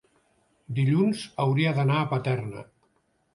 Dilluns 0.79 1.25
hauria 1.43 1.75
d'anar 1.81 1.99
a 2.05 2.09
Paterna. 2.15 2.65